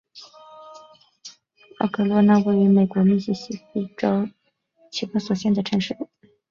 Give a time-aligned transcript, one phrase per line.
[1.79, 4.27] 奥科洛纳是一个位于美国密西西比州
[4.89, 5.95] 奇克索县的城市。